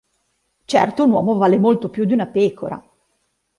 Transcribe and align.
Certo 0.65 1.03
un 1.03 1.11
uomo 1.11 1.35
vale 1.37 1.59
molto 1.59 1.89
più 1.91 2.05
di 2.05 2.13
una 2.13 2.25
pecora! 2.25 2.83